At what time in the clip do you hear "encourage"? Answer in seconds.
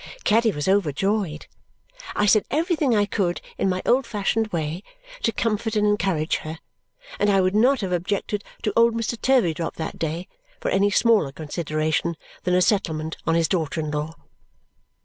5.85-6.37